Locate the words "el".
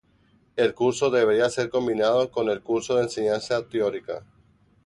0.55-0.73, 2.49-2.63